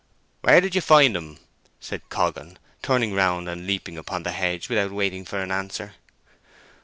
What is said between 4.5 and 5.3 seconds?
without waiting